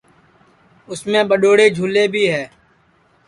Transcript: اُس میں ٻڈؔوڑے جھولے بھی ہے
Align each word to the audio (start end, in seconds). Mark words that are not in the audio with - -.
اُس 0.89 1.01
میں 1.09 1.23
ٻڈؔوڑے 1.29 1.65
جھولے 1.75 2.03
بھی 2.13 2.23
ہے 2.33 2.43